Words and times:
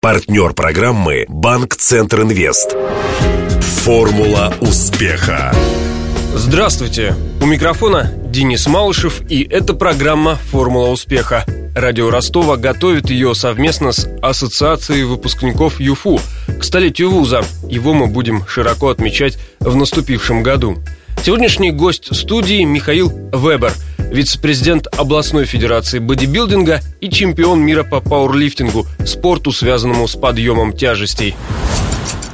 Партнер 0.00 0.52
программы 0.52 1.24
«Банк 1.28 1.74
Центр 1.74 2.22
Инвест». 2.22 2.76
Формула 3.82 4.54
успеха. 4.60 5.52
Здравствуйте! 6.36 7.16
У 7.42 7.46
микрофона 7.46 8.12
Денис 8.26 8.68
Малышев, 8.68 9.20
и 9.28 9.42
это 9.42 9.74
программа 9.74 10.36
«Формула 10.36 10.90
успеха». 10.90 11.44
Радио 11.74 12.10
Ростова 12.10 12.56
готовит 12.56 13.10
ее 13.10 13.34
совместно 13.34 13.90
с 13.90 14.08
Ассоциацией 14.22 15.02
выпускников 15.02 15.80
ЮФУ 15.80 16.20
к 16.46 16.62
столетию 16.62 17.10
вуза. 17.10 17.42
Его 17.68 17.92
мы 17.92 18.06
будем 18.06 18.46
широко 18.46 18.90
отмечать 18.90 19.36
в 19.58 19.74
наступившем 19.74 20.44
году. 20.44 20.78
Сегодняшний 21.24 21.72
гость 21.72 22.14
студии 22.14 22.62
Михаил 22.62 23.10
Вебер, 23.32 23.72
вице-президент 24.10 24.86
областной 24.98 25.44
федерации 25.44 25.98
бодибилдинга 25.98 26.80
и 27.00 27.08
чемпион 27.10 27.60
мира 27.60 27.84
по 27.84 28.00
пауэрлифтингу, 28.00 28.86
спорту, 29.04 29.52
связанному 29.52 30.08
с 30.08 30.16
подъемом 30.16 30.72
тяжестей. 30.72 31.34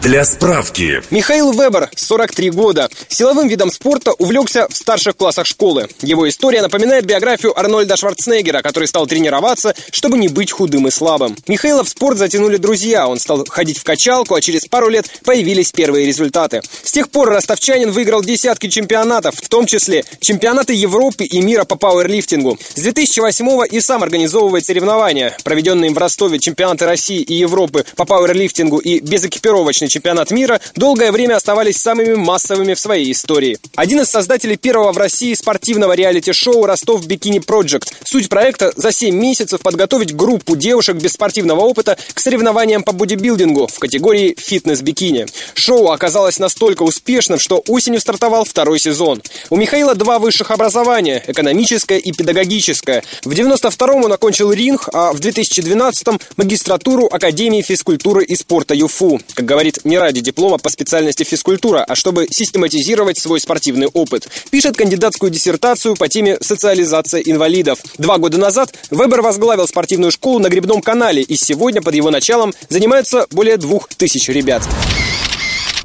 Для 0.05 0.23
справки. 0.27 1.03
Михаил 1.11 1.53
Вебер, 1.53 1.89
43 1.97 2.51
года. 2.51 2.91
Силовым 3.09 3.49
видом 3.49 3.71
спорта 3.71 4.13
увлекся 4.13 4.69
в 4.69 4.77
старших 4.77 5.17
классах 5.17 5.47
школы. 5.47 5.89
Его 6.03 6.29
история 6.29 6.61
напоминает 6.61 7.07
биографию 7.07 7.59
Арнольда 7.59 7.97
Шварценеггера, 7.97 8.61
который 8.61 8.87
стал 8.87 9.07
тренироваться, 9.07 9.75
чтобы 9.91 10.19
не 10.19 10.29
быть 10.29 10.53
худым 10.53 10.87
и 10.89 10.91
слабым. 10.91 11.35
Михаила 11.49 11.83
в 11.85 11.89
спорт 11.89 12.19
затянули 12.19 12.59
друзья. 12.59 13.09
Он 13.09 13.19
стал 13.19 13.47
ходить 13.49 13.79
в 13.79 13.83
качалку, 13.83 14.35
а 14.35 14.43
через 14.43 14.67
пару 14.67 14.91
лет 14.91 15.07
появились 15.25 15.73
первые 15.73 16.07
результаты. 16.07 16.61
С 16.83 16.93
тех 16.93 17.09
пор 17.09 17.31
ростовчанин 17.31 17.91
выиграл 17.91 18.21
десятки 18.23 18.69
чемпионатов, 18.69 19.37
в 19.37 19.49
том 19.49 19.65
числе 19.65 20.05
чемпионаты 20.21 20.75
Европы 20.75 21.25
и 21.25 21.41
мира 21.41 21.65
по 21.65 21.77
пауэрлифтингу. 21.77 22.59
С 22.75 22.83
2008 22.83 23.69
и 23.71 23.81
сам 23.81 24.03
организовывает 24.03 24.67
соревнования. 24.67 25.35
Проведенные 25.45 25.89
им 25.89 25.95
в 25.95 25.99
Ростове 25.99 26.41
чемпионаты 26.41 26.85
России 26.85 27.23
и 27.23 27.33
Европы 27.33 27.87
по 27.97 28.05
пауэрлифтингу 28.05 28.77
и 28.77 29.01
безэкипировочный 29.01 29.94
чемпионат 29.95 30.33
мира 30.33 30.61
долгое 30.75 31.13
время 31.13 31.37
оставались 31.37 31.77
самыми 31.77 32.15
массовыми 32.15 32.75
в 32.75 32.81
своей 32.81 33.13
истории. 33.13 33.59
Один 33.77 34.01
из 34.01 34.09
создателей 34.09 34.57
первого 34.57 34.93
в 34.93 34.99
России 34.99 35.35
спортивного 35.35 35.93
реалити-шоу 35.93 36.67
«Ростов 36.67 37.07
Бикини 37.07 37.39
Project». 37.39 37.87
Суть 38.05 38.29
проекта– 38.29 38.73
за 38.77 38.91
7 38.91 39.15
месяцев 39.15 39.61
подготовить 39.61 40.15
группу 40.15 40.57
девушек 40.57 40.97
без 40.97 41.13
спортивного 41.13 41.61
опыта 41.61 41.97
к 42.13 42.19
соревнованиям 42.19 42.83
по 42.83 42.93
бодибилдингу 42.93 43.69
в 43.69 43.79
категории 43.79 44.35
«фитнес-бикини». 44.37 45.27
Шоу 45.55 45.91
оказалось 45.91 46.41
настолько 46.41 46.83
успешным, 46.83 47.39
что 47.39 47.63
осенью 47.69 48.01
стартовал 48.01 48.45
второй 48.45 48.81
сезон. 48.81 49.23
У 49.51 49.57
Михаила 49.57 49.95
два 49.95 50.19
высших 50.19 50.51
образования– 50.51 51.23
экономическое 51.29 51.99
и 51.99 52.11
педагогическое. 52.11 53.05
В 53.25 53.31
92-м 53.31 54.05
он 54.05 54.13
окончил 54.13 54.53
ринг, 54.53 54.89
а 54.93 55.13
в 55.13 55.21
2012-м– 55.21 56.19
магистратуру 56.37 57.07
Академии 57.07 57.63
физкультуры 57.63 58.25
и 58.25 58.35
спорта 58.35 58.75
ЮФУ. 58.75 59.21
Как 59.35 59.45
говорит 59.45 59.84
не 59.85 59.99
ради 59.99 60.21
диплома 60.21 60.59
по 60.59 60.71
специальности 60.71 61.23
физкультура, 61.25 61.85
а 61.85 61.95
чтобы 61.95 62.27
систематизировать 62.31 63.19
свой 63.19 63.41
спортивный 63.41 63.87
опыт. 63.87 64.29
Пишет 64.51 64.77
кандидатскую 64.77 65.31
диссертацию 65.31 65.95
по 65.97 66.09
теме 66.09 66.39
«Социализация 66.41 67.21
инвалидов». 67.21 67.79
Два 67.99 68.19
года 68.19 68.39
назад 68.39 68.75
Вебер 68.91 69.23
возглавил 69.23 69.67
спортивную 69.69 70.11
школу 70.11 70.39
на 70.39 70.49
Грибном 70.49 70.81
канале, 70.81 71.23
и 71.23 71.37
сегодня 71.37 71.83
под 71.83 71.95
его 71.95 72.11
началом 72.11 72.53
занимаются 72.69 73.27
более 73.31 73.57
двух 73.57 73.89
тысяч 73.89 74.29
ребят. 74.29 74.63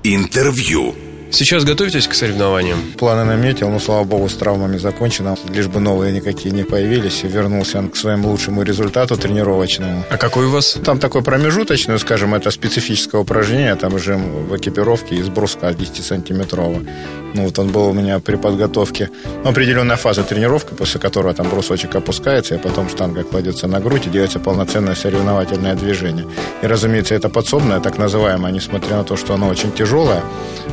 Интервью. 0.04 0.96
Сейчас 1.32 1.64
готовитесь 1.64 2.08
к 2.08 2.16
соревнованиям? 2.16 2.80
Планы 2.98 3.24
наметил, 3.24 3.70
но, 3.70 3.80
слава 3.80 4.04
богу, 4.04 4.28
с 4.28 4.36
травмами 4.36 4.78
закончено. 4.78 5.38
Лишь 5.50 5.68
бы 5.68 5.80
новые 5.80 6.12
никакие 6.12 6.54
не 6.54 6.64
появились. 6.64 7.22
Вернулся 7.24 7.78
он 7.78 7.90
к 7.90 7.96
своему 7.96 8.30
лучшему 8.30 8.64
результату 8.64 9.16
тренировочному. 9.16 10.04
А 10.10 10.18
какой 10.18 10.48
у 10.48 10.50
вас? 10.50 10.78
Там 10.84 11.00
такой 11.00 11.22
промежуточный, 11.22 12.00
скажем, 12.00 12.34
это 12.34 12.50
специфическое 12.50 13.22
упражнение. 13.22 13.76
Там 13.76 14.00
жим 14.00 14.48
в 14.48 14.58
экипировке 14.58 15.16
из 15.16 15.30
бруска 15.30 15.70
10-сантиметрового. 15.70 16.88
Ну, 17.36 17.44
вот 17.46 17.60
он 17.60 17.70
был 17.70 17.90
у 17.90 17.94
меня 17.94 18.20
при 18.20 18.36
подготовке. 18.36 19.12
Ну, 19.44 19.52
определенная 19.52 19.98
фаза 19.98 20.24
тренировки, 20.24 20.74
после 20.74 21.00
которой 21.00 21.36
там 21.36 21.48
брусочек 21.48 21.96
опускается, 21.96 22.56
и 22.56 22.58
потом 22.58 22.90
штанга 22.90 23.24
кладется 23.24 23.68
на 23.68 23.80
грудь, 23.80 24.08
и 24.08 24.10
делается 24.10 24.40
полноценное 24.40 24.96
соревновательное 24.96 25.76
движение. 25.76 26.26
И, 26.64 26.68
разумеется, 26.68 27.14
это 27.14 27.30
подсобное, 27.30 27.80
так 27.80 28.00
называемое, 28.00 28.52
несмотря 28.52 28.98
на 28.98 29.04
то, 29.04 29.16
что 29.16 29.36
оно 29.36 29.48
очень 29.48 29.72
тяжелое 29.72 30.24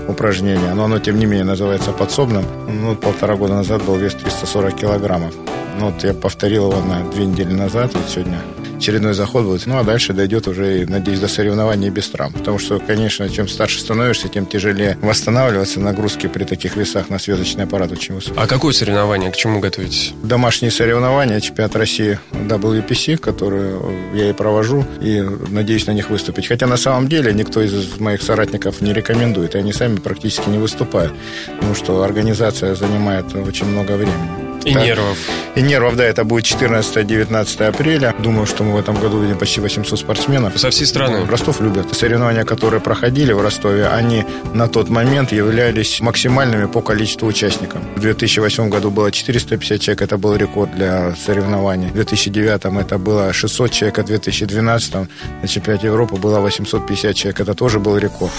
упражнение, 0.08 0.45
но 0.54 0.84
оно, 0.84 0.98
тем 0.98 1.18
не 1.18 1.26
менее, 1.26 1.44
называется 1.44 1.92
подсобным. 1.92 2.44
Ну, 2.68 2.94
полтора 2.94 3.36
года 3.36 3.54
назад 3.54 3.82
был 3.82 3.96
вес 3.96 4.14
340 4.14 4.74
килограммов. 4.74 5.34
Ну, 5.78 5.90
вот 5.90 6.04
я 6.04 6.14
повторил 6.14 6.70
его 6.70 6.80
на 6.80 7.04
две 7.10 7.26
недели 7.26 7.52
назад, 7.52 7.92
и 7.94 7.98
сегодня 8.10 8.40
очередной 8.76 9.14
заход 9.14 9.44
будет. 9.44 9.66
Ну, 9.66 9.78
а 9.78 9.84
дальше 9.84 10.12
дойдет 10.12 10.48
уже, 10.48 10.86
надеюсь, 10.88 11.20
до 11.20 11.28
соревнований 11.28 11.90
без 11.90 12.08
травм. 12.08 12.32
Потому 12.32 12.58
что, 12.58 12.78
конечно, 12.78 13.28
чем 13.28 13.48
старше 13.48 13.80
становишься, 13.80 14.28
тем 14.28 14.46
тяжелее 14.46 14.98
восстанавливаться. 15.00 15.80
Нагрузки 15.80 16.26
при 16.26 16.44
таких 16.44 16.76
весах 16.76 17.10
на 17.10 17.18
связочный 17.18 17.64
аппарат 17.64 17.92
очень 17.92 18.14
высокие. 18.14 18.42
А 18.42 18.46
какое 18.46 18.72
соревнование? 18.72 19.30
К 19.30 19.36
чему 19.36 19.60
готовитесь? 19.60 20.12
Домашние 20.22 20.70
соревнования, 20.70 21.40
чемпионат 21.40 21.76
России 21.76 22.18
WPC, 22.32 23.18
который 23.18 23.72
я 24.14 24.30
и 24.30 24.32
провожу, 24.32 24.84
и 25.00 25.20
надеюсь 25.48 25.86
на 25.86 25.92
них 25.92 26.10
выступить. 26.10 26.46
Хотя 26.46 26.66
на 26.66 26.76
самом 26.76 27.08
деле 27.08 27.32
никто 27.32 27.60
из 27.60 27.98
моих 27.98 28.22
соратников 28.22 28.80
не 28.80 28.92
рекомендует, 28.92 29.54
и 29.54 29.58
они 29.58 29.72
сами 29.72 29.96
практически 29.96 30.48
не 30.48 30.58
выступают. 30.58 31.12
Потому 31.46 31.74
что 31.74 32.02
организация 32.02 32.74
занимает 32.74 33.34
очень 33.34 33.66
много 33.66 33.92
времени. 33.92 34.45
И 34.66 34.74
Да. 34.74 34.84
нервов. 34.84 35.16
И 35.54 35.62
нервов, 35.62 35.96
да, 35.96 36.04
это 36.04 36.24
будет 36.24 36.44
14-19 36.44 37.68
апреля. 37.68 38.14
Думаю, 38.18 38.46
что 38.46 38.64
мы 38.64 38.72
в 38.72 38.76
этом 38.76 38.96
году 39.00 39.22
видим 39.22 39.38
почти 39.38 39.60
800 39.60 39.98
спортсменов. 40.00 40.58
Со 40.58 40.70
всей 40.70 40.86
страны. 40.86 41.18
Ну, 41.20 41.26
Ростов 41.30 41.60
любят. 41.60 41.94
Соревнования, 41.94 42.44
которые 42.44 42.80
проходили 42.80 43.32
в 43.32 43.40
Ростове, 43.40 43.86
они 43.86 44.24
на 44.54 44.66
тот 44.68 44.88
момент 44.88 45.32
являлись 45.32 46.00
максимальными 46.00 46.66
по 46.66 46.80
количеству 46.82 47.28
участников. 47.28 47.80
В 47.96 48.00
2008 48.00 48.68
году 48.68 48.90
было 48.90 49.12
450 49.12 49.80
человек, 49.80 50.02
это 50.02 50.18
был 50.18 50.34
рекорд 50.36 50.74
для 50.74 51.14
соревнований. 51.14 51.88
В 51.90 51.92
2009 51.94 52.80
это 52.80 52.98
было 52.98 53.32
600 53.32 53.70
человек, 53.70 53.98
а 53.98 54.02
в 54.02 54.06
2012 54.06 54.94
на 55.42 55.48
чемпионате 55.48 55.86
Европы 55.86 56.16
было 56.16 56.40
850 56.40 57.14
человек, 57.14 57.40
это 57.40 57.54
тоже 57.54 57.78
был 57.78 57.96
рекорд. 57.98 58.32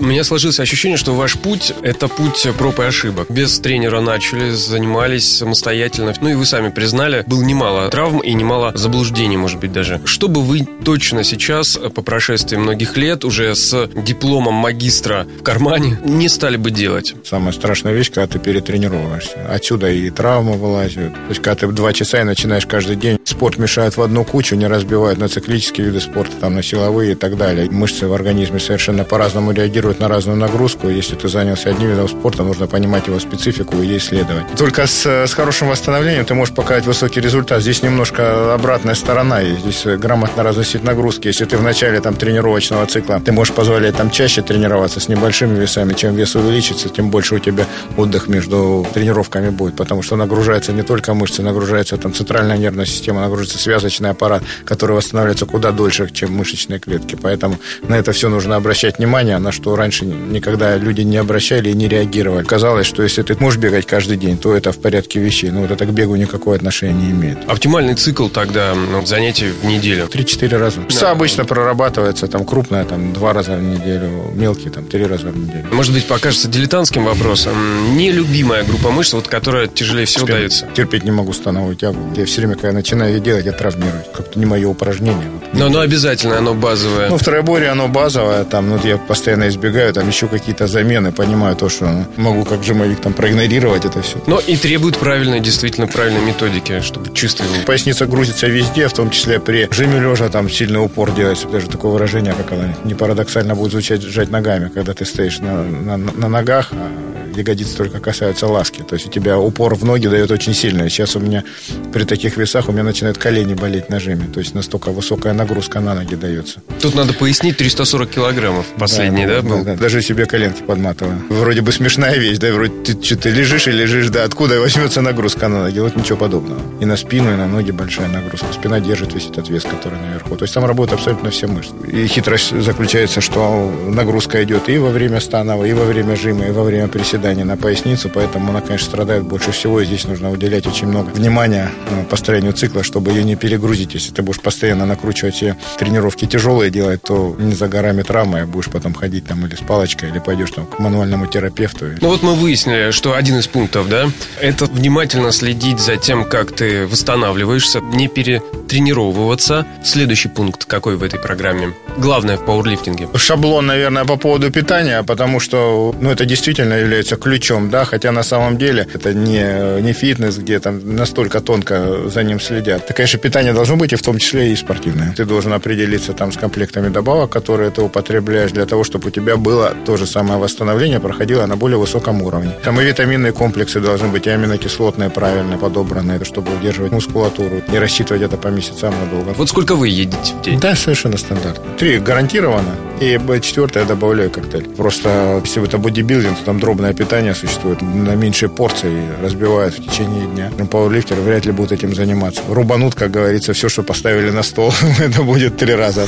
У 0.00 0.04
меня 0.04 0.24
сложилось 0.24 0.58
ощущение, 0.58 0.96
что 0.96 1.14
ваш 1.14 1.36
путь– 1.36 1.74
это 1.82 2.08
путь 2.08 2.48
проб 2.56 2.80
и 2.80 2.84
ошибок. 2.84 3.30
Без 3.30 3.58
тренера 3.60 4.00
начали, 4.00 4.48
занимались 4.48 5.36
самостоятельно. 5.36 6.14
Ну 6.22 6.30
и 6.30 6.34
вы 6.34 6.46
сами 6.46 6.70
признали, 6.70 7.22
было 7.26 7.42
немало 7.42 7.90
травм 7.90 8.20
и 8.20 8.32
немало 8.32 8.72
заблуждений, 8.74 9.36
может 9.36 9.60
быть, 9.60 9.72
даже. 9.72 10.00
Что 10.06 10.28
бы 10.28 10.40
вы 10.40 10.66
точно 10.84 11.22
сейчас, 11.22 11.78
по 11.94 12.00
прошествии 12.00 12.56
многих 12.56 12.96
лет, 12.96 13.26
уже 13.26 13.54
с 13.54 13.90
дипломом 13.94 14.54
магистра 14.54 15.26
в 15.38 15.42
кармане, 15.42 15.98
не 16.02 16.30
стали 16.30 16.56
бы 16.56 16.70
делать? 16.70 17.14
Самая 17.26 17.52
страшная 17.52 17.92
вещь, 17.92 18.10
когда 18.10 18.26
ты 18.26 18.38
перетренировываешься. 18.38 19.46
Отсюда 19.50 19.90
и 19.90 20.08
травмы 20.08 20.54
вылазят. 20.54 21.12
То 21.12 21.28
есть, 21.28 21.42
когда 21.42 21.66
ты 21.66 21.72
два 21.72 21.92
часа 21.92 22.22
и 22.22 22.24
начинаешь 22.24 22.64
каждый 22.64 22.96
день, 22.96 23.18
спорт 23.24 23.58
мешает 23.58 23.98
в 23.98 24.00
одну 24.00 24.24
кучу, 24.24 24.56
не 24.56 24.66
разбивают 24.66 25.18
на 25.18 25.28
циклические 25.28 25.88
виды 25.88 26.00
спорта, 26.00 26.32
там, 26.40 26.54
на 26.54 26.62
силовые 26.62 27.12
и 27.12 27.14
так 27.14 27.36
далее. 27.36 27.70
Мышцы 27.70 28.06
в 28.06 28.14
организме 28.14 28.60
совершенно 28.60 29.04
по-разному 29.04 29.52
реагируют 29.52 29.89
на 29.98 30.08
разную 30.08 30.38
нагрузку. 30.38 30.88
Если 30.88 31.16
ты 31.16 31.28
занялся 31.28 31.70
одним 31.70 31.90
видом 31.90 32.08
спорта, 32.08 32.44
нужно 32.44 32.66
понимать 32.66 33.06
его 33.06 33.18
специфику 33.18 33.82
и 33.82 33.86
ей 33.86 34.00
следовать. 34.00 34.44
Только 34.56 34.86
с, 34.86 35.06
с 35.06 35.34
хорошим 35.34 35.68
восстановлением 35.68 36.24
ты 36.24 36.34
можешь 36.34 36.54
показать 36.54 36.86
высокий 36.86 37.20
результат. 37.20 37.62
Здесь 37.62 37.82
немножко 37.82 38.54
обратная 38.54 38.94
сторона. 38.94 39.42
И 39.42 39.56
здесь 39.56 39.84
грамотно 39.84 40.42
разносить 40.42 40.84
нагрузки. 40.84 41.26
Если 41.28 41.44
ты 41.44 41.56
в 41.56 41.62
начале 41.62 42.00
там, 42.00 42.14
тренировочного 42.14 42.86
цикла, 42.86 43.20
ты 43.20 43.32
можешь 43.32 43.54
позволять 43.54 43.96
там 43.96 44.10
чаще 44.10 44.42
тренироваться 44.42 45.00
с 45.00 45.08
небольшими 45.08 45.58
весами. 45.58 45.94
Чем 45.94 46.14
вес 46.14 46.36
увеличится, 46.36 46.88
тем 46.88 47.10
больше 47.10 47.34
у 47.34 47.38
тебя 47.38 47.66
отдых 47.96 48.28
между 48.28 48.86
тренировками 48.94 49.50
будет. 49.50 49.76
Потому 49.76 50.02
что 50.02 50.16
нагружается 50.16 50.72
не 50.72 50.82
только 50.82 51.14
мышцы, 51.14 51.42
нагружается 51.42 51.96
там 51.96 52.12
центральная 52.12 52.56
нервная 52.56 52.86
система, 52.86 53.22
нагружается 53.22 53.58
связочный 53.58 54.10
аппарат, 54.10 54.42
который 54.64 54.96
восстанавливается 54.96 55.46
куда 55.46 55.72
дольше, 55.72 56.08
чем 56.12 56.32
мышечные 56.32 56.78
клетки. 56.78 57.16
Поэтому 57.20 57.58
на 57.88 57.96
это 57.96 58.12
все 58.12 58.28
нужно 58.28 58.56
обращать 58.56 58.98
внимание, 58.98 59.38
на 59.38 59.52
что 59.52 59.76
раньше 59.80 60.04
никогда 60.04 60.76
люди 60.76 61.00
не 61.00 61.16
обращали 61.16 61.70
и 61.70 61.72
не 61.74 61.88
реагировали. 61.88 62.44
Казалось, 62.44 62.86
что 62.86 63.02
если 63.02 63.22
ты 63.22 63.36
можешь 63.40 63.58
бегать 63.58 63.86
каждый 63.86 64.16
день, 64.16 64.36
то 64.36 64.54
это 64.54 64.72
в 64.72 64.78
порядке 64.78 65.20
вещей. 65.20 65.50
Но 65.50 65.62
вот 65.62 65.70
это 65.70 65.86
к 65.86 65.90
бегу 65.90 66.16
никакого 66.16 66.54
отношения 66.54 66.92
не 66.92 67.10
имеет. 67.10 67.38
Оптимальный 67.48 67.94
цикл 67.94 68.28
тогда 68.28 68.74
ну, 68.74 69.04
занятий 69.06 69.48
в 69.62 69.64
неделю. 69.64 70.06
Три-четыре 70.06 70.58
раза. 70.58 70.82
Часа 70.88 71.10
обычно 71.10 71.44
прорабатывается, 71.44 72.26
там 72.28 72.44
крупная, 72.44 72.84
там 72.84 73.12
два 73.12 73.32
раза 73.32 73.56
в 73.56 73.62
неделю, 73.62 74.30
мелкие, 74.34 74.70
там 74.70 74.84
три 74.84 75.06
раза 75.06 75.28
в 75.28 75.36
неделю. 75.36 75.66
Может 75.72 75.94
быть, 75.94 76.06
покажется 76.06 76.48
дилетантским 76.48 77.04
вопросом. 77.04 77.54
Нелюбимая 77.96 78.64
группа 78.64 78.90
мышц, 78.90 79.14
вот 79.14 79.28
которая 79.28 79.66
тяжелее 79.66 80.04
всего 80.04 80.26
Спину. 80.26 80.38
дается. 80.38 80.68
Терпеть 80.74 81.04
не 81.04 81.10
могу 81.10 81.32
становую 81.32 81.74
тягу. 81.76 82.12
Я 82.16 82.26
все 82.26 82.40
время, 82.42 82.54
когда 82.54 82.72
начинаю 82.72 83.14
ее 83.14 83.20
делать, 83.20 83.46
я 83.46 83.52
травмируюсь. 83.52 84.06
Как-то 84.14 84.38
не 84.38 84.46
мое 84.46 84.68
упражнение. 84.68 85.30
Но 85.54 85.66
оно 85.66 85.80
обязательно, 85.80 86.36
оно 86.38 86.54
базовое. 86.54 87.08
Ну, 87.08 87.16
в 87.16 87.24
троеборье 87.24 87.70
оно 87.70 87.88
базовое, 87.88 88.44
там, 88.44 88.68
ну, 88.68 88.78
я 88.84 88.98
постоянно 88.98 89.48
избегаю 89.48 89.69
разбегаю, 89.70 89.92
там 89.92 90.08
еще 90.08 90.26
какие-то 90.28 90.66
замены, 90.66 91.12
понимаю 91.12 91.56
то, 91.56 91.68
что 91.68 91.86
ну, 91.86 92.06
могу 92.16 92.44
как 92.44 92.62
жимовик 92.62 93.00
там 93.00 93.12
проигнорировать 93.12 93.84
это 93.84 94.02
все. 94.02 94.18
Но 94.26 94.38
и 94.38 94.56
требует 94.56 94.96
правильной, 94.98 95.40
действительно 95.40 95.86
правильной 95.86 96.20
методики, 96.20 96.80
чтобы 96.80 97.14
чисто... 97.14 97.44
Поясница 97.66 98.06
грузится 98.06 98.46
везде, 98.48 98.88
в 98.88 98.92
том 98.92 99.10
числе 99.10 99.38
при 99.38 99.68
жиме 99.70 100.00
лежа, 100.00 100.28
там 100.28 100.50
сильный 100.50 100.80
упор 100.80 101.12
делается. 101.12 101.46
Даже 101.48 101.68
такое 101.68 101.92
выражение, 101.92 102.34
как 102.34 102.52
оно 102.52 102.74
не 102.84 102.94
парадоксально 102.94 103.54
будет 103.54 103.72
звучать, 103.72 104.02
сжать 104.02 104.30
ногами, 104.30 104.68
когда 104.68 104.92
ты 104.92 105.04
стоишь 105.04 105.38
на, 105.38 105.62
на, 105.62 105.96
на 105.96 106.28
ногах, 106.28 106.68
а 106.72 106.90
ягодицы 107.36 107.76
только 107.76 108.00
касаются 108.00 108.46
ласки. 108.46 108.82
То 108.82 108.94
есть 108.94 109.06
у 109.06 109.10
тебя 109.10 109.38
упор 109.38 109.74
в 109.74 109.84
ноги 109.84 110.06
дает 110.06 110.30
очень 110.30 110.54
сильно. 110.54 110.88
Сейчас 110.88 111.16
у 111.16 111.20
меня 111.20 111.44
при 111.92 112.04
таких 112.04 112.36
весах 112.36 112.68
у 112.68 112.72
меня 112.72 112.82
начинают 112.82 113.18
колени 113.18 113.54
болеть 113.54 113.88
на 113.88 114.00
жиме. 114.00 114.26
То 114.32 114.40
есть 114.40 114.54
настолько 114.54 114.90
высокая 114.90 115.32
нагрузка 115.32 115.80
на 115.80 115.94
ноги 115.94 116.14
дается. 116.14 116.60
Тут 116.80 116.94
надо 116.94 117.12
пояснить 117.12 117.56
340 117.56 118.10
килограммов 118.10 118.66
последний, 118.78 119.26
да, 119.26 119.42
да, 119.42 119.48
был? 119.50 119.64
Да, 119.64 119.74
да, 119.74 119.80
даже 119.80 120.02
себе 120.02 120.26
коленки 120.26 120.62
подматываю. 120.62 121.18
Вроде 121.28 121.60
бы 121.60 121.72
смешная 121.72 122.16
вещь, 122.16 122.38
да, 122.38 122.52
вроде 122.52 122.72
ты 122.84 123.04
что, 123.04 123.16
ты 123.16 123.30
лежишь 123.30 123.66
и 123.66 123.72
лежишь, 123.72 124.08
да, 124.08 124.24
откуда 124.24 124.60
возьмется 124.60 125.00
нагрузка 125.00 125.48
на 125.48 125.62
ноги? 125.62 125.78
Вот 125.80 125.96
ничего 125.96 126.16
подобного. 126.16 126.60
И 126.80 126.84
на 126.84 126.96
спину, 126.96 127.32
и 127.32 127.36
на 127.36 127.46
ноги 127.46 127.70
большая 127.70 128.08
нагрузка. 128.08 128.46
Спина 128.52 128.80
держит 128.80 129.14
весь 129.14 129.26
этот 129.26 129.48
вес, 129.48 129.64
который 129.64 129.98
наверху. 129.98 130.36
То 130.36 130.44
есть 130.44 130.54
там 130.54 130.64
работают 130.64 131.00
абсолютно 131.00 131.30
все 131.30 131.46
мышцы. 131.46 131.72
И 131.86 132.06
хитрость 132.06 132.60
заключается, 132.62 133.20
что 133.20 133.72
нагрузка 133.88 134.42
идет 134.44 134.68
и 134.68 134.78
во 134.78 134.90
время 134.90 135.20
станова, 135.20 135.64
и 135.64 135.72
во 135.72 135.84
время 135.84 136.16
жима, 136.16 136.46
и 136.46 136.50
во 136.50 136.62
время 136.62 136.88
приседания 136.88 137.44
на 137.44 137.56
поясницу, 137.56 138.08
поэтому 138.08 138.50
она, 138.50 138.60
конечно, 138.60 138.86
страдает 138.86 139.24
больше 139.24 139.52
всего, 139.52 139.80
и 139.80 139.86
здесь 139.86 140.04
нужно 140.06 140.30
уделять 140.30 140.66
очень 140.66 140.86
много 140.86 141.10
внимания 141.10 141.70
э, 141.90 142.04
построению 142.04 142.52
цикла, 142.52 142.82
чтобы 142.82 143.10
ее 143.10 143.24
не 143.24 143.36
перегрузить. 143.36 143.94
Если 143.94 144.12
ты 144.12 144.22
будешь 144.22 144.40
постоянно 144.40 144.86
накручивать 144.86 145.34
все 145.34 145.56
тренировки 145.78 146.26
тяжелые 146.26 146.70
делать, 146.70 147.02
то 147.02 147.36
не 147.38 147.54
за 147.54 147.68
горами 147.68 148.02
травмы, 148.02 148.40
а 148.40 148.46
будешь 148.46 148.70
потом 148.70 148.94
ходить 148.94 149.26
там 149.26 149.39
или 149.46 149.54
с 149.54 149.60
палочкой, 149.60 150.10
или 150.10 150.18
пойдешь 150.18 150.50
там 150.50 150.66
к 150.66 150.78
мануальному 150.78 151.26
терапевту. 151.26 151.86
Ну 152.00 152.08
вот 152.08 152.22
мы 152.22 152.34
выяснили, 152.34 152.90
что 152.90 153.14
один 153.14 153.38
из 153.38 153.46
пунктов, 153.46 153.88
да, 153.88 154.08
это 154.40 154.66
внимательно 154.66 155.32
следить 155.32 155.80
за 155.80 155.96
тем, 155.96 156.24
как 156.24 156.52
ты 156.52 156.86
восстанавливаешься, 156.86 157.80
не 157.80 158.08
перетренировываться. 158.08 159.66
Следующий 159.84 160.28
пункт 160.28 160.64
какой 160.64 160.96
в 160.96 161.02
этой 161.02 161.18
программе? 161.18 161.72
Главное 161.98 162.36
в 162.36 162.44
пауэрлифтинге. 162.44 163.08
Шаблон, 163.14 163.66
наверное, 163.66 164.04
по 164.04 164.16
поводу 164.16 164.50
питания, 164.50 165.02
потому 165.02 165.40
что, 165.40 165.94
ну, 166.00 166.10
это 166.10 166.24
действительно 166.24 166.74
является 166.74 167.16
ключом, 167.16 167.70
да, 167.70 167.84
хотя 167.84 168.12
на 168.12 168.22
самом 168.22 168.58
деле 168.58 168.86
это 168.92 169.12
не, 169.14 169.80
не 169.82 169.92
фитнес, 169.92 170.38
где 170.38 170.60
там 170.60 170.96
настолько 170.96 171.40
тонко 171.40 172.08
за 172.08 172.22
ним 172.22 172.40
следят. 172.40 172.86
Так, 172.86 172.96
конечно, 172.96 173.18
питание 173.18 173.52
должно 173.52 173.76
быть, 173.76 173.92
и 173.92 173.96
в 173.96 174.02
том 174.02 174.18
числе 174.18 174.52
и 174.52 174.56
спортивное. 174.56 175.14
Ты 175.16 175.24
должен 175.24 175.52
определиться 175.52 176.12
там 176.12 176.32
с 176.32 176.36
комплектами 176.36 176.88
добавок, 176.88 177.30
которые 177.30 177.70
ты 177.70 177.82
употребляешь 177.82 178.52
для 178.52 178.66
того, 178.66 178.84
чтобы 178.84 179.08
у 179.08 179.10
тебя 179.10 179.29
было 179.36 179.74
то 179.84 179.96
же 179.96 180.06
самое 180.06 180.38
восстановление, 180.38 181.00
проходило 181.00 181.46
на 181.46 181.56
более 181.56 181.78
высоком 181.78 182.22
уровне. 182.22 182.52
Там 182.64 182.80
и 182.80 182.84
витаминные 182.84 183.32
комплексы 183.32 183.80
должны 183.80 184.08
быть, 184.08 184.26
и 184.26 184.30
аминокислотные 184.30 185.10
правильно 185.10 185.58
подобранные, 185.58 186.24
чтобы 186.24 186.54
удерживать 186.54 186.92
мускулатуру, 186.92 187.62
не 187.68 187.78
рассчитывать 187.78 188.22
это 188.22 188.36
по 188.36 188.48
месяцам 188.48 188.94
надолго. 188.98 189.34
Вот 189.36 189.48
сколько 189.48 189.74
вы 189.74 189.88
едите 189.88 190.34
в 190.34 190.42
день? 190.42 190.60
Да, 190.60 190.74
совершенно 190.74 191.16
стандартно. 191.18 191.64
Три 191.78 191.98
гарантированно, 191.98 192.74
и 193.00 193.18
четвертое 193.42 193.80
я 193.80 193.86
добавляю 193.86 194.30
коктейль. 194.30 194.68
Просто 194.76 195.40
если 195.44 195.64
это 195.64 195.78
бодибилдинг, 195.78 196.38
то 196.38 196.44
там 196.44 196.60
дробное 196.60 196.92
питание 196.92 197.34
существует 197.34 197.80
на 197.82 198.14
меньшие 198.14 198.48
порции 198.48 199.02
разбивают 199.22 199.74
в 199.74 199.88
течение 199.88 200.26
дня. 200.26 200.50
Пауэрлифтеры 200.70 201.20
вряд 201.22 201.46
ли 201.46 201.52
будут 201.52 201.72
этим 201.72 201.94
заниматься. 201.94 202.42
Рубанут, 202.48 202.94
как 202.94 203.10
говорится, 203.10 203.52
все, 203.52 203.68
что 203.68 203.82
поставили 203.82 204.30
на 204.30 204.42
стол, 204.42 204.72
это 205.00 205.22
будет 205.22 205.56
три 205.56 205.74
раза. 205.74 206.06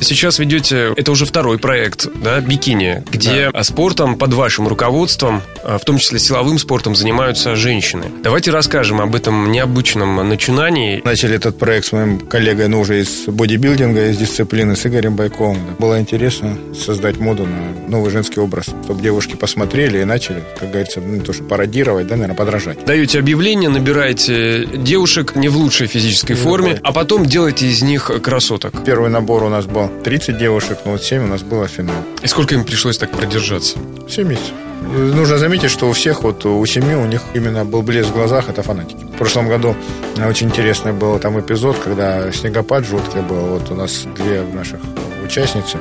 Сейчас 0.00 0.38
ведете, 0.38 0.92
это 0.96 1.10
уже 1.10 1.26
второй 1.26 1.58
проект, 1.58 2.06
да, 2.22 2.40
бикини, 2.40 3.02
где 3.10 3.50
да. 3.50 3.62
спортом 3.64 4.16
под 4.16 4.32
вашим 4.32 4.68
руководством, 4.68 5.42
а, 5.64 5.78
в 5.78 5.84
том 5.84 5.98
числе 5.98 6.18
силовым 6.18 6.58
спортом, 6.58 6.94
занимаются 6.94 7.56
женщины. 7.56 8.06
Давайте 8.22 8.50
расскажем 8.50 9.00
об 9.00 9.14
этом 9.14 9.50
необычном 9.50 10.28
начинании. 10.28 11.02
Начали 11.04 11.34
этот 11.34 11.58
проект 11.58 11.86
с 11.86 11.92
моим 11.92 12.20
коллегой, 12.20 12.68
ну, 12.68 12.80
уже 12.80 13.00
из 13.00 13.24
бодибилдинга, 13.26 14.10
из 14.10 14.18
дисциплины, 14.18 14.76
с 14.76 14.86
Игорем 14.86 15.16
Байковым. 15.16 15.58
Было 15.78 15.98
интересно 15.98 16.56
создать 16.74 17.18
моду 17.18 17.46
на 17.46 17.90
новый 17.90 18.10
женский 18.10 18.40
образ, 18.40 18.66
чтобы 18.84 19.02
девушки 19.02 19.34
посмотрели 19.34 20.00
и 20.00 20.04
начали, 20.04 20.44
как 20.58 20.70
говорится, 20.70 21.00
ну, 21.00 21.20
то, 21.22 21.32
что 21.32 21.42
пародировать, 21.42 22.06
да, 22.06 22.14
наверное, 22.14 22.36
подражать. 22.36 22.84
Даете 22.84 23.18
объявление, 23.18 23.68
набираете 23.68 24.66
девушек 24.66 25.34
не 25.34 25.48
в 25.48 25.56
лучшей 25.56 25.88
физической 25.88 26.32
ну, 26.32 26.38
форме, 26.38 26.74
да. 26.74 26.80
а 26.84 26.92
потом 26.92 27.26
делаете 27.26 27.66
из 27.66 27.82
них 27.82 28.10
красоток. 28.22 28.84
Первый 28.84 29.10
набор 29.10 29.42
у 29.42 29.48
нас 29.48 29.66
был 29.66 29.87
30 30.04 30.38
девушек, 30.38 30.78
но 30.84 30.92
вот 30.92 31.02
7 31.02 31.24
у 31.24 31.26
нас 31.26 31.42
было 31.42 31.68
финал. 31.68 31.96
И 32.22 32.26
сколько 32.26 32.54
им 32.54 32.64
пришлось 32.64 32.98
так 32.98 33.10
продержаться? 33.10 33.78
7 34.08 34.28
месяцев. 34.28 34.54
Нужно 34.80 35.38
заметить, 35.38 35.70
что 35.70 35.88
у 35.88 35.92
всех, 35.92 36.22
вот 36.22 36.46
у 36.46 36.64
семи, 36.64 36.94
у 36.94 37.04
них 37.04 37.22
именно 37.34 37.64
был 37.64 37.82
блеск 37.82 38.10
в 38.10 38.14
глазах, 38.14 38.48
это 38.48 38.62
фанатики. 38.62 39.04
В 39.04 39.18
прошлом 39.18 39.48
году 39.48 39.74
очень 40.16 40.46
интересный 40.46 40.92
был 40.92 41.18
там 41.18 41.38
эпизод, 41.38 41.76
когда 41.78 42.30
снегопад 42.32 42.86
жуткий 42.86 43.20
был. 43.20 43.58
Вот 43.58 43.70
у 43.70 43.74
нас 43.74 44.06
две 44.16 44.42
наших 44.42 44.80
участницы, 45.24 45.78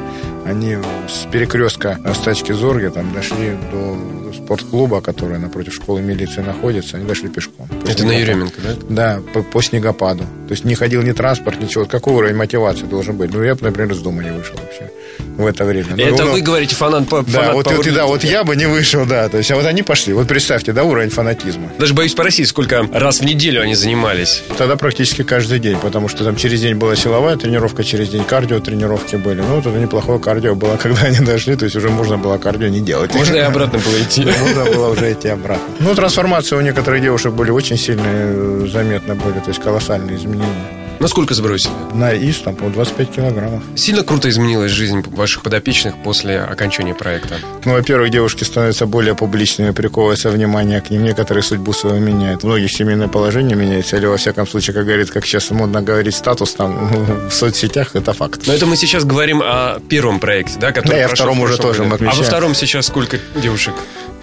они 0.48 0.78
с 1.10 1.26
перекрестка 1.32 2.00
стачки 2.14 2.54
Зорги 2.54 2.88
там 2.88 3.14
дошли 3.14 3.58
до 3.72 4.34
спортклуба, 4.34 5.02
который 5.02 5.40
напротив 5.40 5.74
школы 5.74 6.02
милиции 6.02 6.42
находится, 6.42 6.98
они 6.98 7.06
дошли 7.06 7.30
пешком. 7.30 7.68
Это 7.86 8.06
на 8.06 8.12
Еременко, 8.12 8.62
да? 8.62 8.76
Да, 8.90 9.22
по, 9.34 9.44
по 9.44 9.62
снегопаду. 9.62 10.24
То 10.48 10.52
есть 10.52 10.64
не 10.64 10.76
ходил 10.76 11.02
ни 11.02 11.12
транспорт, 11.12 11.60
ничего. 11.60 11.86
Какой 11.86 12.14
уровень 12.14 12.36
мотивации 12.36 12.86
должен 12.86 13.18
быть? 13.18 13.34
Ну, 13.34 13.44
я, 13.44 13.58
например, 13.60 13.92
из 13.92 14.00
дома 14.00 14.24
не 14.24 14.32
вышел 14.32 14.56
вообще 14.56 14.90
в 15.38 15.46
это 15.46 15.66
время. 15.66 15.90
Ну, 15.96 16.04
это 16.04 16.26
ну, 16.26 16.32
вы 16.32 16.42
говорите 16.42 16.76
фанат 16.76 17.08
по 17.08 17.22
Да, 17.22 17.54
вот, 17.54 17.72
вот, 17.72 17.94
да, 17.94 18.06
вот 18.06 18.24
я 18.24 18.44
бы 18.44 18.56
не 18.56 18.66
вышел, 18.66 19.06
да. 19.06 19.30
То 19.30 19.38
есть, 19.38 19.52
а 19.52 19.56
вот 19.56 19.66
они 19.66 19.84
пошли. 19.84 20.14
Вот 20.14 20.28
представьте, 20.28 20.74
да, 20.74 20.84
уровень 20.84 21.10
фанатизма. 21.10 21.70
Даже 21.78 21.94
боюсь 21.94 22.12
спросить, 22.12 22.48
сколько 22.48 22.88
раз 22.92 23.20
в 23.20 23.26
неделю 23.26 23.62
они 23.62 23.76
занимались? 23.76 24.42
Тогда 24.58 24.76
практически 24.76 25.24
каждый 25.24 25.60
день, 25.60 25.78
потому 25.78 26.08
что 26.08 26.24
там 26.24 26.36
через 26.36 26.62
день 26.62 26.76
была 26.76 26.96
силовая 26.96 27.38
тренировка, 27.38 27.84
через 27.84 28.10
день 28.10 28.24
кардио 28.24 28.60
тренировки 28.60 29.16
были. 29.16 29.42
Ну, 29.42 29.56
вот 29.56 29.66
это 29.66 29.78
неплохое 29.78 30.20
кардио 30.20 30.37
было, 30.56 30.78
когда 30.84 31.02
они 31.04 31.20
дошли, 31.20 31.56
то 31.56 31.66
есть 31.66 31.76
уже 31.76 31.90
можно 31.90 32.18
было 32.18 32.38
кардио 32.38 32.68
не 32.68 32.82
делать. 32.82 33.14
Можно 33.14 33.36
и 33.36 33.40
обратно 33.52 33.80
было 33.80 34.02
идти. 34.02 34.26
Можно 34.26 34.66
было 34.66 34.90
уже 34.90 35.14
идти 35.14 35.28
обратно. 35.28 35.66
Ну, 35.80 35.96
трансформации 35.96 36.56
у 36.56 36.62
некоторых 36.62 37.02
девушек 37.02 37.34
были 37.34 37.52
очень 37.52 37.78
сильные, 37.78 38.68
заметно 38.68 39.16
были, 39.16 39.40
то 39.40 39.50
есть 39.50 39.62
колоссальные 39.62 40.18
изменения. 40.18 40.87
Насколько 41.00 41.34
сбросили? 41.34 41.72
На 41.94 42.14
ИС, 42.16 42.40
там, 42.40 42.56
по 42.56 42.70
25 42.70 43.12
килограммов. 43.12 43.64
Сильно 43.76 44.04
круто 44.04 44.30
изменилась 44.30 44.72
жизнь 44.72 45.04
ваших 45.08 45.44
подопечных 45.44 45.96
после 46.04 46.40
окончания 46.40 46.96
проекта? 46.96 47.36
Ну, 47.66 47.74
во-первых, 47.74 48.10
девушки 48.10 48.44
становятся 48.44 48.86
более 48.86 49.16
публичными, 49.16 49.72
приковывается 49.72 50.30
внимание 50.30 50.82
к 50.82 50.90
ним. 50.90 51.04
Некоторые 51.04 51.44
судьбу 51.44 51.74
свою 51.74 52.00
меняют. 52.00 52.44
У 52.44 52.48
многих 52.48 52.72
семейное 52.72 53.08
положение 53.08 53.56
меняется, 53.56 53.98
или, 53.98 54.06
во 54.06 54.18
всяком 54.18 54.48
случае, 54.48 54.74
как 54.74 54.86
говорит, 54.86 55.12
как 55.12 55.26
сейчас 55.26 55.52
модно 55.52 55.82
говорить, 55.82 56.16
статус 56.16 56.54
там 56.54 57.28
в 57.30 57.34
соцсетях, 57.34 57.96
это 57.96 58.14
факт. 58.14 58.48
Но 58.48 58.54
это 58.54 58.66
мы 58.66 58.76
сейчас 58.76 59.04
говорим 59.04 59.42
о 59.44 59.80
первом 59.90 60.20
проекте, 60.20 60.60
да? 60.60 60.72
Который 60.72 60.96
да, 60.96 61.00
и 61.00 61.04
о 61.04 61.08
втором 61.10 61.40
уже 61.40 61.58
тоже 61.58 61.84
мы 61.84 61.96
А 61.96 62.16
во 62.16 62.24
втором 62.24 62.56
сейчас 62.56 62.88
сколько 62.88 63.20
девушек? 63.36 63.74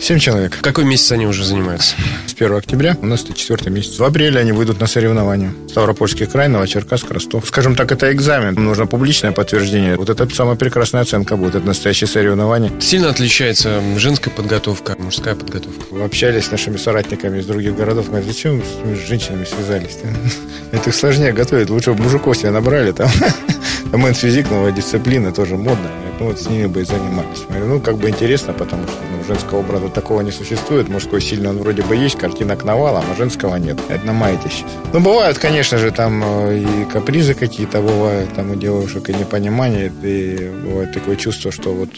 Семь 0.04 0.18
человек. 0.18 0.58
Какой 0.60 0.84
месяц 0.84 1.12
они 1.12 1.26
уже 1.26 1.46
занимаются? 1.46 1.96
С 2.26 2.34
1 2.34 2.56
октября. 2.56 2.94
У 3.00 3.06
нас 3.06 3.24
это 3.24 3.32
четвертый 3.32 3.72
месяц. 3.72 3.98
В 3.98 4.04
апреле 4.04 4.38
они 4.38 4.52
выйдут 4.52 4.78
на 4.78 4.86
соревнования. 4.86 5.54
Ставропольский 5.66 6.26
край, 6.26 6.48
Новочеркасск, 6.48 7.10
Ростов. 7.10 7.46
Скажем 7.48 7.74
так, 7.74 7.90
это 7.90 8.12
экзамен. 8.12 8.52
Нужно 8.52 8.84
публичное 8.84 9.32
подтверждение. 9.32 9.96
Вот 9.96 10.10
это 10.10 10.28
самая 10.34 10.56
прекрасная 10.56 11.00
оценка 11.00 11.36
будет. 11.36 11.54
Это 11.54 11.66
настоящее 11.66 12.06
соревнование. 12.06 12.70
Сильно 12.82 13.08
отличается 13.08 13.80
женская 13.96 14.28
подготовка, 14.28 14.94
мужская 14.98 15.36
подготовка? 15.36 16.04
Общались 16.04 16.48
с 16.48 16.50
нашими 16.50 16.76
соратниками 16.76 17.38
из 17.38 17.46
других 17.46 17.74
городов. 17.74 18.08
Говорят, 18.08 18.26
зачем 18.26 18.62
с 18.62 19.08
женщинами 19.08 19.46
связались? 19.46 19.96
Это 20.72 20.90
их 20.90 20.94
сложнее 20.94 21.32
готовить. 21.32 21.70
Лучше 21.70 21.94
бы 21.94 22.02
мужиков 22.02 22.36
себе 22.36 22.50
набрали 22.50 22.92
там. 22.92 23.08
Men's 23.90 24.12
physique, 24.12 24.50
новая 24.50 24.72
дисциплина, 24.72 25.32
тоже 25.32 25.56
модно. 25.56 25.88
Ну, 26.20 26.26
вот 26.26 26.40
с 26.40 26.48
ними 26.48 26.66
бы 26.66 26.82
и 26.82 26.84
занимались. 26.84 27.44
Ну, 27.48 27.80
как 27.80 27.96
бы 27.96 28.08
интересно, 28.08 28.52
потому 28.52 28.84
что 28.84 28.96
ну, 29.10 29.24
женского 29.24 29.58
образа 29.58 29.88
такого 29.88 30.20
не 30.20 30.30
существует. 30.30 30.88
Мужской 30.88 31.20
сильный 31.20 31.50
он 31.50 31.58
вроде 31.58 31.82
бы 31.82 31.96
есть, 31.96 32.16
картинок 32.16 32.64
навалом, 32.64 33.04
а 33.10 33.16
женского 33.16 33.56
нет. 33.56 33.78
Это 33.88 34.06
на 34.06 34.12
сейчас. 34.42 34.70
Ну, 34.92 35.00
бывают, 35.00 35.38
конечно 35.38 35.78
же, 35.78 35.90
там 35.90 36.22
э, 36.24 36.58
и 36.58 36.84
капризы 36.92 37.34
какие-то 37.34 37.80
бывают, 37.80 38.32
там 38.34 38.50
у 38.50 38.54
девушек 38.54 39.10
и 39.10 39.14
непонимание, 39.14 39.92
и 40.02 40.50
бывает 40.64 40.92
такое 40.92 41.16
чувство, 41.16 41.50
что 41.50 41.72
вот 41.72 41.90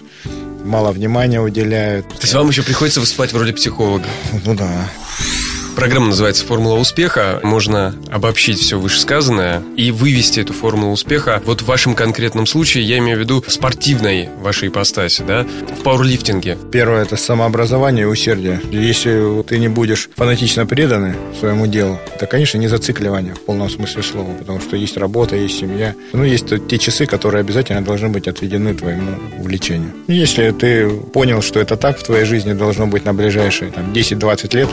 мало 0.65 0.93
внимания 0.93 1.41
уделяют. 1.41 2.09
То 2.09 2.23
есть 2.23 2.35
вам 2.35 2.49
еще 2.49 2.63
приходится 2.63 3.01
выступать 3.01 3.33
в 3.33 3.37
роли 3.37 3.53
психолога? 3.53 4.07
Ну 4.45 4.55
да. 4.55 4.89
Программа 5.77 6.07
называется 6.07 6.43
«Формула 6.47 6.79
успеха». 6.79 7.39
Можно 7.43 7.95
обобщить 8.11 8.59
все 8.59 8.79
вышесказанное 8.79 9.63
и 9.77 9.91
вывести 9.91 10.41
эту 10.41 10.55
формулу 10.55 10.93
успеха. 10.93 11.43
Вот 11.45 11.61
в 11.61 11.67
вашем 11.67 11.95
конкретном 11.95 12.47
случае, 12.47 12.85
я 12.85 12.97
имею 12.97 13.19
в 13.19 13.21
виду 13.21 13.45
спортивной 13.47 14.31
вашей 14.41 14.69
ипостаси, 14.69 15.23
да, 15.29 15.45
в 15.79 15.83
пауэрлифтинге. 15.83 16.57
Первое– 16.73 17.03
это 17.05 17.19
самообразование 17.19 18.05
и 18.05 18.07
усердие. 18.07 18.59
Если 18.71 19.43
ты 19.43 19.59
не 19.59 19.69
будешь 19.69 20.09
фанатично 20.17 20.65
преданы 20.65 21.15
своему 21.39 21.67
делу, 21.67 22.01
это, 22.15 22.27
конечно, 22.27 22.57
не 22.57 22.69
зацикливание 22.69 23.35
в 23.35 23.41
полном 23.43 23.69
смысле 23.69 24.03
слова, 24.03 24.33
потому 24.33 24.63
что 24.63 24.77
есть 24.77 24.97
работа, 24.97 25.37
есть 25.37 25.59
семья. 25.59 25.95
Ну, 26.15 26.25
есть 26.25 26.47
те 26.69 26.79
часы, 26.79 27.05
которые 27.05 27.41
обязательно 27.41 27.85
должны 27.85 28.09
быть 28.09 28.29
отведены 28.29 28.73
твоему 28.75 29.19
увлечению. 29.39 29.93
Если 30.09 30.51
ты 30.53 30.89
понял, 30.89 31.43
что 31.43 31.61
это 31.61 31.77
так 31.77 31.99
в 31.99 32.03
твоей 32.03 32.25
жизни 32.25 32.55
должно 32.55 32.87
быть 32.87 33.05
на 33.05 33.13
ближайшие 33.13 33.71
там, 33.71 33.93
10-20 33.93 34.57
лет, 34.57 34.71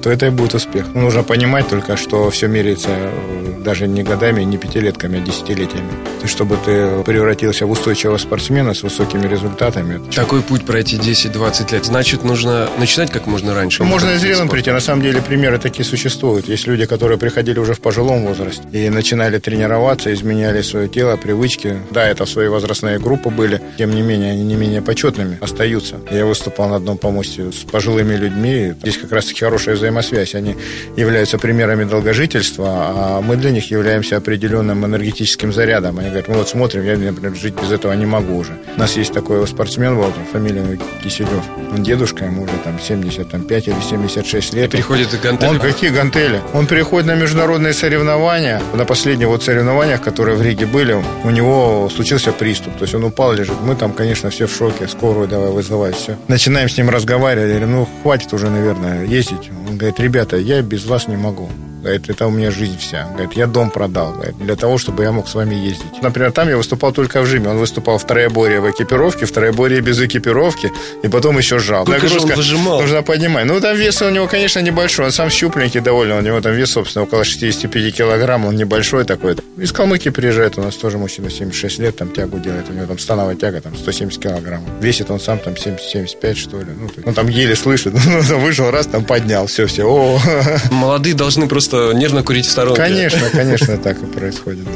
то 0.00 0.10
это 0.10 0.26
и 0.26 0.30
будет 0.30 0.54
успех. 0.54 0.86
Ну, 0.94 1.02
нужно 1.02 1.22
понимать 1.22 1.68
только, 1.68 1.96
что 1.96 2.30
все 2.30 2.48
меряется 2.48 2.90
э, 2.90 3.62
даже 3.64 3.86
не 3.86 4.02
годами, 4.02 4.42
не 4.42 4.56
пятилетками, 4.58 5.18
а 5.18 5.20
десятилетиями. 5.20 5.90
Чтобы 6.24 6.56
ты 6.64 7.02
превратился 7.04 7.66
в 7.66 7.70
устойчивого 7.70 8.18
спортсмена 8.18 8.74
с 8.74 8.82
высокими 8.82 9.26
результатами. 9.26 10.00
Такой 10.14 10.42
путь 10.42 10.64
пройти 10.64 10.96
10-20 10.96 11.72
лет. 11.72 11.84
Значит, 11.84 12.24
нужно 12.24 12.68
начинать 12.78 13.10
как 13.10 13.26
можно 13.26 13.54
раньше. 13.54 13.82
Ну, 13.82 13.88
можно 13.88 14.10
и 14.10 14.16
зрелым 14.16 14.48
прийти. 14.48 14.70
На 14.70 14.80
самом 14.80 15.02
деле 15.02 15.20
примеры 15.20 15.58
такие 15.58 15.84
существуют. 15.84 16.48
Есть 16.48 16.66
люди, 16.66 16.86
которые 16.86 17.18
приходили 17.18 17.58
уже 17.58 17.74
в 17.74 17.80
пожилом 17.80 18.26
возрасте 18.26 18.62
и 18.72 18.88
начинали 18.88 19.38
тренироваться, 19.38 20.12
изменяли 20.12 20.62
свое 20.62 20.88
тело, 20.88 21.16
привычки. 21.16 21.76
Да, 21.90 22.06
это 22.06 22.24
в 22.24 22.28
свои 22.28 22.48
возрастные 22.48 22.98
группы 22.98 23.30
были. 23.30 23.60
Тем 23.76 23.94
не 23.94 24.02
менее, 24.02 24.32
они 24.32 24.44
не 24.44 24.54
менее 24.54 24.82
почетными 24.82 25.38
остаются. 25.40 25.96
Я 26.10 26.26
выступал 26.26 26.68
на 26.68 26.76
одном 26.76 26.98
помосте 26.98 27.50
с 27.52 27.64
пожилыми 27.70 28.14
людьми. 28.14 28.74
Здесь 28.80 28.98
как 28.98 29.12
раз-таки 29.12 29.40
хорошая 29.40 29.74
взаимодействие 29.74 29.87
взаимосвязь. 29.88 30.34
Они 30.34 30.56
являются 30.96 31.38
примерами 31.38 31.84
долгожительства, 31.84 32.66
а 32.68 33.20
мы 33.20 33.36
для 33.36 33.50
них 33.50 33.70
являемся 33.70 34.16
определенным 34.16 34.84
энергетическим 34.84 35.52
зарядом. 35.52 35.98
Они 35.98 36.08
говорят, 36.08 36.28
мы 36.28 36.34
вот 36.34 36.48
смотрим, 36.48 36.84
я, 36.84 36.96
например, 36.96 37.34
жить 37.34 37.54
без 37.54 37.70
этого 37.70 37.92
не 37.94 38.06
могу 38.06 38.36
уже. 38.36 38.52
У 38.76 38.80
нас 38.80 38.96
есть 38.96 39.12
такой 39.12 39.46
спортсмен, 39.46 39.96
был, 39.96 40.12
фамилия 40.32 40.78
Киселев. 41.02 41.44
Он 41.72 41.82
дедушка, 41.82 42.24
ему 42.24 42.42
уже 42.42 42.52
там 42.64 42.78
75 42.78 43.68
или 43.68 43.76
76 43.80 44.54
лет. 44.54 44.70
Приходит 44.70 45.14
и 45.14 45.16
гантели. 45.16 45.50
Он 45.50 45.58
какие 45.58 45.90
гантели? 45.90 46.40
Он 46.54 46.66
приходит 46.66 47.06
на 47.06 47.14
международные 47.14 47.72
соревнования. 47.72 48.60
На 48.74 48.84
последних 48.84 49.28
вот 49.28 49.42
соревнованиях, 49.42 50.02
которые 50.02 50.36
в 50.36 50.42
Риге 50.42 50.66
были, 50.66 50.96
у 51.24 51.30
него 51.30 51.88
случился 51.94 52.32
приступ. 52.32 52.76
То 52.76 52.84
есть 52.84 52.94
он 52.94 53.04
упал, 53.04 53.32
лежит. 53.32 53.56
Мы 53.62 53.74
там, 53.74 53.92
конечно, 53.92 54.30
все 54.30 54.46
в 54.46 54.54
шоке. 54.54 54.88
Скорую 54.88 55.28
давай 55.28 55.50
вызывать, 55.50 55.96
все. 55.96 56.16
Начинаем 56.28 56.68
с 56.68 56.76
ним 56.76 56.90
разговаривать. 56.90 57.50
Говорим, 57.50 57.72
ну, 57.72 57.88
хватит 58.02 58.32
уже, 58.32 58.50
наверное, 58.50 59.04
ездить. 59.04 59.50
Он 59.68 59.77
говорит, 59.78 60.00
ребята, 60.00 60.36
я 60.36 60.60
без 60.60 60.84
вас 60.84 61.08
не 61.08 61.16
могу. 61.16 61.48
Говорит, 61.80 62.10
это 62.10 62.26
у 62.26 62.30
меня 62.30 62.50
жизнь 62.50 62.78
вся. 62.78 63.08
Говорит, 63.12 63.32
я 63.34 63.46
дом 63.46 63.70
продал 63.70 64.12
говорит, 64.12 64.36
для 64.38 64.56
того, 64.56 64.78
чтобы 64.78 65.04
я 65.04 65.12
мог 65.12 65.28
с 65.28 65.34
вами 65.34 65.54
ездить. 65.54 66.02
Например, 66.02 66.32
там 66.32 66.48
я 66.48 66.56
выступал 66.56 66.92
только 66.92 67.22
в 67.22 67.26
жиме. 67.26 67.50
Он 67.50 67.58
выступал 67.58 67.98
в 67.98 68.06
троеборье 68.06 68.60
в 68.60 68.70
экипировке, 68.70 69.26
в 69.26 69.32
троеборье 69.32 69.80
без 69.80 70.00
экипировки, 70.00 70.72
и 71.02 71.08
потом 71.08 71.38
еще 71.38 71.58
жал. 71.58 71.86
Нагрузка, 71.86 72.28
же 72.28 72.36
выжимал? 72.36 72.80
Нужно 72.80 73.02
поднимать. 73.02 73.44
Ну, 73.44 73.60
там 73.60 73.76
вес 73.76 74.02
у 74.02 74.10
него, 74.10 74.26
конечно, 74.26 74.60
небольшой. 74.60 75.06
Он 75.06 75.12
сам 75.12 75.30
щупленький 75.30 75.80
довольно. 75.80 76.18
У 76.18 76.20
него 76.20 76.40
там 76.40 76.52
вес, 76.52 76.70
собственно, 76.70 77.04
около 77.04 77.24
65 77.24 77.94
килограмм. 77.94 78.46
Он 78.46 78.56
небольшой 78.56 79.04
такой. 79.04 79.36
Из 79.56 79.72
Калмыкии 79.72 80.10
приезжает. 80.10 80.58
У 80.58 80.62
нас 80.62 80.74
тоже 80.76 80.98
мужчина 80.98 81.30
76 81.30 81.78
лет, 81.78 81.96
там 81.96 82.10
тягу 82.10 82.38
делает. 82.38 82.68
У 82.70 82.72
него 82.72 82.86
там 82.86 82.98
становая 82.98 83.36
тяга, 83.36 83.60
там 83.60 83.76
170 83.76 84.22
килограмм. 84.22 84.64
Весит 84.80 85.10
он 85.10 85.20
сам 85.20 85.38
там 85.38 85.56
70, 85.56 85.88
75, 85.88 86.38
что 86.38 86.58
ли. 86.58 86.66
Ну, 86.76 86.90
он 87.04 87.14
там 87.14 87.28
еле 87.28 87.54
слышит. 87.54 87.94
Ну, 88.28 88.38
вышел 88.40 88.70
раз, 88.70 88.86
там 88.86 89.04
поднял. 89.04 89.46
Все, 89.46 89.66
все. 89.66 89.84
О. 89.84 90.18
Молодые 90.70 91.14
должны 91.14 91.46
просто 91.46 91.67
нервно 91.72 92.22
курить 92.22 92.46
в 92.46 92.50
сторонке. 92.50 92.82
Конечно, 92.82 93.28
конечно, 93.30 93.78
так 93.78 94.02
и 94.02 94.06
происходит. 94.06 94.64
Да. 94.64 94.70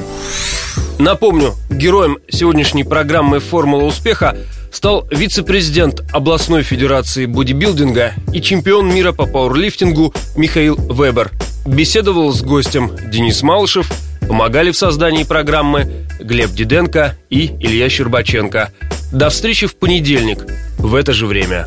Напомню, 0.98 1.54
героем 1.70 2.18
сегодняшней 2.30 2.84
программы 2.84 3.40
«Формула 3.40 3.84
успеха» 3.84 4.36
стал 4.70 5.06
вице-президент 5.10 6.02
областной 6.12 6.62
федерации 6.62 7.26
бодибилдинга 7.26 8.12
и 8.32 8.40
чемпион 8.40 8.92
мира 8.92 9.12
по 9.12 9.26
пауэрлифтингу 9.26 10.14
Михаил 10.36 10.76
Вебер. 10.76 11.30
Беседовал 11.66 12.32
с 12.32 12.42
гостем 12.42 12.92
Денис 13.10 13.42
Малышев, 13.42 13.90
помогали 14.26 14.70
в 14.70 14.76
создании 14.76 15.24
программы 15.24 16.06
Глеб 16.20 16.50
Диденко 16.50 17.16
и 17.30 17.46
Илья 17.60 17.88
Щербаченко. 17.88 18.72
До 19.12 19.28
встречи 19.28 19.66
в 19.66 19.76
понедельник 19.76 20.46
в 20.78 20.94
это 20.94 21.12
же 21.12 21.26
время. 21.26 21.66